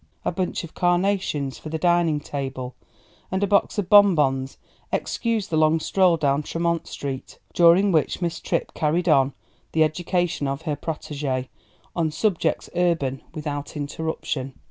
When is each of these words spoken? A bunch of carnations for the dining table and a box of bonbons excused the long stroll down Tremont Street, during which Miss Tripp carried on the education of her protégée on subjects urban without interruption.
A 0.25 0.31
bunch 0.31 0.63
of 0.63 0.73
carnations 0.73 1.59
for 1.59 1.69
the 1.69 1.77
dining 1.77 2.19
table 2.19 2.73
and 3.29 3.43
a 3.43 3.47
box 3.47 3.77
of 3.77 3.87
bonbons 3.87 4.57
excused 4.91 5.51
the 5.51 5.57
long 5.57 5.79
stroll 5.79 6.17
down 6.17 6.41
Tremont 6.41 6.87
Street, 6.87 7.37
during 7.53 7.91
which 7.91 8.19
Miss 8.19 8.39
Tripp 8.39 8.73
carried 8.73 9.07
on 9.07 9.33
the 9.73 9.83
education 9.83 10.47
of 10.47 10.63
her 10.63 10.75
protégée 10.75 11.49
on 11.95 12.09
subjects 12.09 12.67
urban 12.75 13.21
without 13.35 13.77
interruption. 13.77 14.55